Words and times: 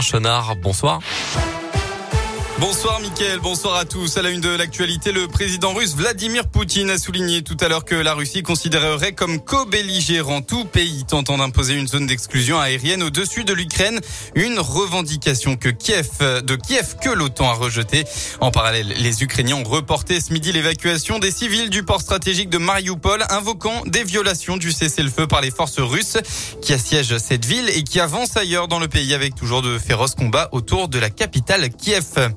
Chenard, 0.00 0.56
bonsoir. 0.56 1.00
Bonsoir 2.60 3.00
Mickaël, 3.00 3.40
bonsoir 3.40 3.74
à 3.74 3.84
tous. 3.84 4.16
À 4.16 4.22
la 4.22 4.30
une 4.30 4.40
de 4.40 4.48
l'actualité, 4.48 5.10
le 5.10 5.26
président 5.26 5.74
russe 5.74 5.96
Vladimir 5.96 6.46
Poutine 6.46 6.88
a 6.88 6.98
souligné 6.98 7.42
tout 7.42 7.56
à 7.60 7.68
l'heure 7.68 7.84
que 7.84 7.96
la 7.96 8.14
Russie 8.14 8.44
considérerait 8.44 9.12
comme 9.12 9.40
co-belligérant 9.40 10.40
tout 10.40 10.64
pays 10.64 11.04
tentant 11.04 11.36
d'imposer 11.36 11.74
une 11.74 11.88
zone 11.88 12.06
d'exclusion 12.06 12.60
aérienne 12.60 13.02
au-dessus 13.02 13.42
de 13.42 13.52
l'Ukraine, 13.52 13.98
une 14.36 14.60
revendication 14.60 15.56
que 15.56 15.68
Kiev, 15.68 16.08
de 16.20 16.54
Kiev 16.54 16.94
que 17.02 17.10
l'OTAN 17.10 17.50
a 17.50 17.54
rejetée. 17.54 18.04
En 18.40 18.52
parallèle, 18.52 18.94
les 18.98 19.24
Ukrainiens 19.24 19.56
ont 19.56 19.64
reporté 19.64 20.20
ce 20.20 20.32
midi 20.32 20.52
l'évacuation 20.52 21.18
des 21.18 21.32
civils 21.32 21.70
du 21.70 21.82
port 21.82 22.00
stratégique 22.00 22.50
de 22.50 22.58
Mariupol, 22.58 23.24
invoquant 23.30 23.82
des 23.86 24.04
violations 24.04 24.56
du 24.56 24.70
cessez-le-feu 24.70 25.26
par 25.26 25.40
les 25.40 25.50
forces 25.50 25.80
russes 25.80 26.18
qui 26.62 26.72
assiègent 26.72 27.18
cette 27.18 27.44
ville 27.44 27.68
et 27.70 27.82
qui 27.82 27.98
avancent 27.98 28.36
ailleurs 28.36 28.68
dans 28.68 28.78
le 28.78 28.86
pays 28.86 29.12
avec 29.12 29.34
toujours 29.34 29.60
de 29.60 29.76
féroces 29.76 30.14
combats 30.14 30.48
autour 30.52 30.86
de 30.86 31.00
la 31.00 31.10
capitale 31.10 31.68
Kiev. 31.70 32.30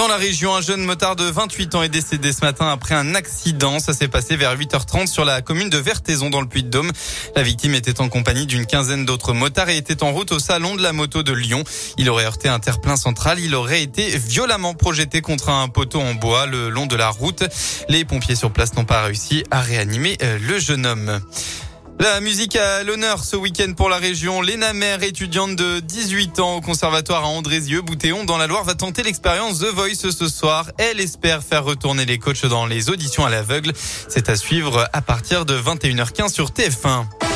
Dans 0.00 0.08
la 0.08 0.16
région, 0.16 0.56
un 0.56 0.62
jeune 0.62 0.82
motard 0.82 1.14
de 1.14 1.24
28 1.24 1.74
ans 1.74 1.82
est 1.82 1.90
décédé 1.90 2.32
ce 2.32 2.40
matin 2.40 2.70
après 2.70 2.94
un 2.94 3.14
accident. 3.14 3.78
Ça 3.80 3.92
s'est 3.92 4.08
passé 4.08 4.34
vers 4.34 4.56
8h30 4.56 5.06
sur 5.06 5.26
la 5.26 5.42
commune 5.42 5.68
de 5.68 5.76
Vertaison 5.76 6.30
dans 6.30 6.40
le 6.40 6.46
Puy-de-Dôme. 6.46 6.90
La 7.36 7.42
victime 7.42 7.74
était 7.74 8.00
en 8.00 8.08
compagnie 8.08 8.46
d'une 8.46 8.64
quinzaine 8.64 9.04
d'autres 9.04 9.34
motards 9.34 9.68
et 9.68 9.76
était 9.76 10.02
en 10.02 10.10
route 10.12 10.32
au 10.32 10.38
salon 10.38 10.74
de 10.74 10.82
la 10.82 10.94
moto 10.94 11.22
de 11.22 11.34
Lyon. 11.34 11.64
Il 11.98 12.08
aurait 12.08 12.24
heurté 12.24 12.48
un 12.48 12.60
terre-plein 12.60 12.96
central. 12.96 13.40
Il 13.40 13.54
aurait 13.54 13.82
été 13.82 14.16
violemment 14.16 14.72
projeté 14.72 15.20
contre 15.20 15.50
un 15.50 15.68
poteau 15.68 16.00
en 16.00 16.14
bois 16.14 16.46
le 16.46 16.70
long 16.70 16.86
de 16.86 16.96
la 16.96 17.10
route. 17.10 17.44
Les 17.90 18.06
pompiers 18.06 18.36
sur 18.36 18.50
place 18.50 18.72
n'ont 18.76 18.86
pas 18.86 19.02
réussi 19.02 19.44
à 19.50 19.60
réanimer 19.60 20.16
euh, 20.22 20.38
le 20.40 20.58
jeune 20.58 20.86
homme. 20.86 21.20
La 22.00 22.18
musique 22.22 22.56
à 22.56 22.82
l'honneur 22.82 23.22
ce 23.24 23.36
week-end 23.36 23.74
pour 23.76 23.90
la 23.90 23.98
région. 23.98 24.40
Léna 24.40 24.72
Mère, 24.72 25.02
étudiante 25.02 25.54
de 25.54 25.80
18 25.80 26.40
ans 26.40 26.56
au 26.56 26.60
conservatoire 26.62 27.24
à 27.24 27.28
Andrézieux, 27.28 27.82
Boutéon, 27.82 28.24
dans 28.24 28.38
la 28.38 28.46
Loire, 28.46 28.64
va 28.64 28.74
tenter 28.74 29.02
l'expérience 29.02 29.58
The 29.58 29.66
Voice 29.66 30.10
ce 30.10 30.28
soir. 30.28 30.70
Elle 30.78 30.98
espère 30.98 31.42
faire 31.42 31.62
retourner 31.62 32.06
les 32.06 32.16
coachs 32.18 32.46
dans 32.46 32.64
les 32.64 32.88
auditions 32.88 33.26
à 33.26 33.28
l'aveugle. 33.28 33.72
C'est 34.08 34.30
à 34.30 34.36
suivre 34.36 34.88
à 34.94 35.02
partir 35.02 35.44
de 35.44 35.54
21h15 35.60 36.32
sur 36.32 36.52
TF1. 36.52 37.29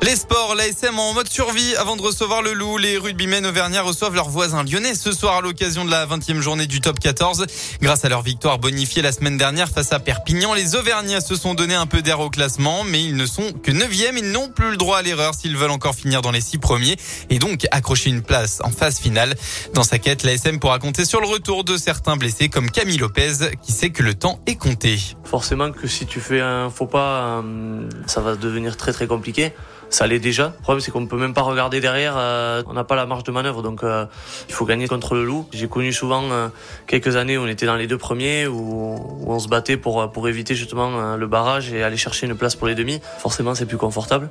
Les 0.00 0.14
sports, 0.14 0.54
l'ASM 0.54 0.98
en 0.98 1.12
mode 1.12 1.28
survie 1.28 1.74
avant 1.76 1.96
de 1.96 2.02
recevoir 2.02 2.40
le 2.40 2.52
loup. 2.52 2.78
Les 2.78 2.96
rugbymen 2.96 3.44
auvergnats 3.44 3.82
reçoivent 3.82 4.14
leurs 4.14 4.30
voisins 4.30 4.62
lyonnais 4.62 4.94
ce 4.94 5.12
soir 5.12 5.36
à 5.36 5.40
l'occasion 5.40 5.84
de 5.84 5.90
la 5.90 6.06
20e 6.06 6.40
journée 6.40 6.66
du 6.66 6.80
top 6.80 7.00
14. 7.00 7.44
Grâce 7.82 8.04
à 8.04 8.08
leur 8.08 8.22
victoire 8.22 8.58
bonifiée 8.58 9.02
la 9.02 9.10
semaine 9.10 9.36
dernière 9.36 9.68
face 9.68 9.92
à 9.92 9.98
Perpignan, 9.98 10.54
les 10.54 10.76
auvergnats 10.76 11.20
se 11.20 11.34
sont 11.34 11.54
donné 11.54 11.74
un 11.74 11.86
peu 11.86 12.00
d'air 12.00 12.20
au 12.20 12.30
classement, 12.30 12.84
mais 12.84 13.02
ils 13.02 13.16
ne 13.16 13.26
sont 13.26 13.52
que 13.52 13.72
9e. 13.72 14.16
Ils 14.16 14.30
n'ont 14.30 14.48
plus 14.48 14.70
le 14.70 14.76
droit 14.76 14.98
à 14.98 15.02
l'erreur 15.02 15.34
s'ils 15.34 15.56
veulent 15.56 15.72
encore 15.72 15.96
finir 15.96 16.22
dans 16.22 16.30
les 16.30 16.40
6 16.40 16.58
premiers 16.58 16.96
et 17.28 17.40
donc 17.40 17.66
accrocher 17.72 18.10
une 18.10 18.22
place 18.22 18.60
en 18.62 18.70
phase 18.70 18.98
finale. 19.00 19.34
Dans 19.74 19.82
sa 19.82 19.98
quête, 19.98 20.22
l'ASM 20.22 20.60
pourra 20.60 20.78
compter 20.78 21.04
sur 21.04 21.20
le 21.20 21.26
retour 21.26 21.64
de 21.64 21.76
certains 21.76 22.16
blessés 22.16 22.48
comme 22.48 22.70
Camille 22.70 22.98
Lopez 22.98 23.32
qui 23.62 23.72
sait 23.72 23.90
que 23.90 24.04
le 24.04 24.14
temps 24.14 24.38
est 24.46 24.56
compté. 24.56 24.96
Forcément 25.24 25.72
que 25.72 25.88
si 25.88 26.06
tu 26.06 26.20
fais 26.20 26.40
un 26.40 26.70
faux 26.70 26.86
pas, 26.86 27.42
euh, 27.42 27.88
ça 28.06 28.20
va 28.20 28.36
devenir 28.36 28.76
très 28.76 28.92
très 28.92 29.08
compliqué 29.08 29.52
ça 29.90 30.06
l'est 30.06 30.18
déjà. 30.18 30.54
Le 30.56 30.62
problème, 30.62 30.80
c'est 30.80 30.90
qu'on 30.90 31.00
ne 31.00 31.06
peut 31.06 31.16
même 31.16 31.34
pas 31.34 31.42
regarder 31.42 31.80
derrière. 31.80 32.14
Euh, 32.16 32.62
on 32.66 32.74
n'a 32.74 32.84
pas 32.84 32.96
la 32.96 33.06
marge 33.06 33.24
de 33.24 33.32
manœuvre, 33.32 33.62
donc 33.62 33.82
euh, 33.82 34.06
il 34.48 34.54
faut 34.54 34.64
gagner 34.64 34.86
contre 34.86 35.14
le 35.14 35.24
loup. 35.24 35.46
J'ai 35.52 35.68
connu 35.68 35.92
souvent 35.92 36.22
euh, 36.30 36.48
quelques 36.86 37.16
années 37.16 37.38
où 37.38 37.42
on 37.42 37.46
était 37.46 37.66
dans 37.66 37.76
les 37.76 37.86
deux 37.86 37.98
premiers, 37.98 38.46
où, 38.46 38.96
où 39.20 39.32
on 39.32 39.38
se 39.38 39.48
battait 39.48 39.76
pour 39.76 40.10
pour 40.12 40.28
éviter 40.28 40.54
justement 40.54 41.16
le 41.16 41.26
barrage 41.26 41.72
et 41.72 41.82
aller 41.82 41.96
chercher 41.96 42.26
une 42.26 42.34
place 42.34 42.56
pour 42.56 42.66
les 42.66 42.74
demi. 42.74 43.00
Forcément, 43.18 43.54
c'est 43.54 43.66
plus 43.66 43.76
confortable. 43.76 44.28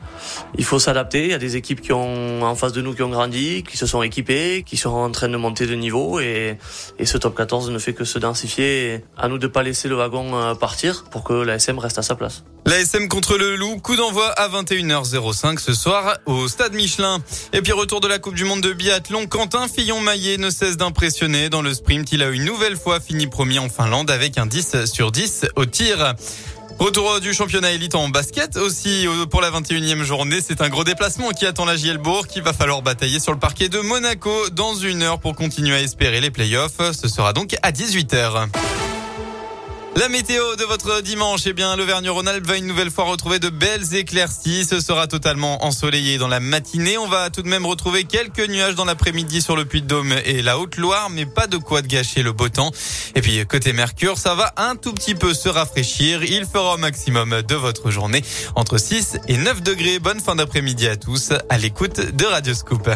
Il 0.58 0.66
faut 0.66 0.80
s'adapter. 0.80 1.26
Il 1.26 1.32
y 1.32 1.34
a 1.34 1.40
des 1.40 1.56
équipes 1.56 1.82
qui 1.82 1.94
ont 1.94 2.44
en 2.44 2.56
face 2.56 2.74
de 2.74 2.82
nous 2.82 2.94
qui 2.94 3.04
ont 3.04 3.10
grandi, 3.10 3.64
qui 3.64 3.78
se 3.78 3.86
sont 3.86 4.02
équipées, 4.02 4.64
qui 4.66 4.78
sont 4.78 4.90
en 4.90 5.12
train 5.12 5.30
de 5.30 5.38
monter 5.38 5.68
de 5.68 5.76
niveau, 5.76 6.20
et, 6.20 6.58
et 7.00 7.06
ce 7.06 7.18
top 7.18 7.36
14 7.36 7.70
ne 7.72 7.80
fait 7.80 7.94
que 7.94 8.04
se 8.04 8.20
densifier. 8.20 9.04
À 9.18 9.28
nous 9.28 9.38
de 9.38 9.48
pas 9.48 9.64
laisser 9.64 9.88
le 9.88 9.96
wagon 9.96 10.56
partir 10.56 11.04
pour 11.12 11.24
que 11.24 11.34
la 11.34 11.56
SM 11.56 11.78
reste 11.80 11.98
à 11.98 12.02
sa 12.04 12.16
place. 12.16 12.44
L'ASM 12.67 13.08
contre 13.08 13.38
le 13.38 13.55
loup, 13.55 13.78
coup 13.78 13.95
d'envoi 13.95 14.28
à 14.28 14.50
21h05 14.50 15.58
ce 15.58 15.73
soir 15.73 16.17
au 16.26 16.50
stade 16.50 16.73
Michelin. 16.73 17.20
Et 17.54 17.61
puis 17.61 17.72
retour 17.72 18.02
de 18.02 18.10
la 18.10 18.20
Coupe 18.20 18.36
du 18.36 18.44
Monde 18.44 18.60
de 18.60 18.73
biathlon, 18.73 19.26
Quentin 19.26 19.70
Fillon-Maillet 19.70 20.36
ne 20.36 20.50
cesse 20.50 20.76
d'impressionner. 20.76 21.48
Dans 21.48 21.61
le 21.61 21.73
sprint, 21.73 22.11
il 22.11 22.22
a 22.22 22.28
une 22.28 22.44
nouvelle 22.44 22.76
fois 22.76 23.00
fini 23.00 23.26
premier 23.28 23.60
en 23.60 23.70
Finlande 23.70 24.11
avec 24.11 24.38
un 24.38 24.45
10 24.45 24.83
sur 24.83 25.14
10 25.14 25.45
au 25.55 25.66
tir. 25.66 26.14
Retour 26.78 27.22
du 27.22 27.33
championnat 27.33 27.72
élite 27.72 27.95
en 27.95 28.10
basket 28.10 28.58
aussi 28.58 29.08
pour 29.32 29.39
la 29.39 29.49
21e 29.49 30.04
journée. 30.04 30.39
C'est 30.45 30.60
un 30.60 30.67
gros 30.67 30.84
déplacement 30.84 31.30
qui 31.30 31.45
attend 31.45 31.64
la 31.64 31.78
Gielbourg 31.78 32.28
qui 32.28 32.42
va 32.42 32.52
falloir 32.52 32.82
batailler 32.82 33.22
sur 33.22 33.32
le 33.32 33.39
parquet 33.39 33.70
de 33.70 33.80
Monaco 33.80 34.49
dans 34.49 34.76
une 34.76 35.04
heure 35.04 35.20
pour 35.22 35.36
continuer 35.36 35.76
à 35.76 35.80
espérer 35.80 36.20
les 36.20 36.32
playoffs. 36.32 36.82
Ce 36.92 37.08
sera 37.08 37.32
donc 37.32 37.55
à 37.64 37.72
18h. 37.72 38.49
La 39.98 40.10
météo 40.10 40.56
de 40.58 40.64
votre 40.64 41.02
dimanche, 41.02 41.42
eh 41.48 41.54
bien, 41.54 41.76
l'Auvergne-Rhône-Alpes 41.76 42.46
va 42.46 42.58
une 42.58 42.68
nouvelle 42.68 42.92
fois 42.92 43.06
retrouver 43.06 43.40
de 43.40 43.50
belles 43.50 43.96
éclaircies. 43.96 44.64
Ce 44.64 44.80
sera 44.80 45.08
totalement 45.08 45.66
ensoleillé 45.66 46.20
dans 46.20 46.28
la 46.28 46.40
matinée. 46.40 47.00
On 47.00 47.08
va 47.08 47.32
tout 47.32 47.42
de 47.42 47.48
même 47.48 47.66
retrouver 47.66 48.04
quelques 48.04 48.48
nuages 48.48 48.76
dans 48.76 48.86
l'après-midi 48.86 49.42
sur 49.42 49.56
le 49.56 49.66
Puy-de-Dôme 49.66 50.14
et 50.24 50.44
la 50.44 50.60
Haute-Loire, 50.60 51.10
mais 51.10 51.26
pas 51.26 51.48
de 51.48 51.58
quoi 51.58 51.82
de 51.82 51.88
gâcher 51.88 52.22
le 52.22 52.32
beau 52.32 52.48
temps. 52.48 52.72
Et 53.16 53.22
puis, 53.22 53.44
côté 53.48 53.74
Mercure, 53.74 54.20
ça 54.20 54.36
va 54.36 54.54
un 54.58 54.76
tout 54.76 54.94
petit 54.94 55.16
peu 55.16 55.34
se 55.34 55.50
rafraîchir. 55.50 56.24
Il 56.24 56.46
fera 56.46 56.76
au 56.76 56.78
maximum 56.78 57.42
de 57.42 57.56
votre 57.56 57.90
journée 57.90 58.24
entre 58.54 58.78
6 58.78 59.18
et 59.28 59.38
9 59.38 59.64
degrés. 59.64 59.98
Bonne 59.98 60.20
fin 60.20 60.36
d'après-midi 60.36 60.88
à 60.88 60.96
tous 60.96 61.32
à 61.50 61.58
l'écoute 61.58 62.16
de 62.16 62.26
Radioscoop. 62.26 62.88